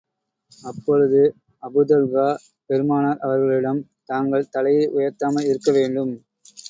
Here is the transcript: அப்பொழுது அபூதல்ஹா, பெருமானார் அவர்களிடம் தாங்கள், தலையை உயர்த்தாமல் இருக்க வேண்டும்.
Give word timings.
அப்பொழுது 0.61 1.21
அபூதல்ஹா, 1.63 2.25
பெருமானார் 2.69 3.19
அவர்களிடம் 3.19 3.81
தாங்கள், 4.05 4.49
தலையை 4.49 4.85
உயர்த்தாமல் 4.91 5.47
இருக்க 5.47 5.71
வேண்டும். 5.71 6.13